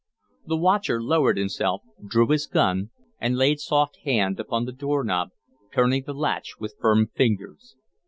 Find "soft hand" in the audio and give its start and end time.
3.59-4.39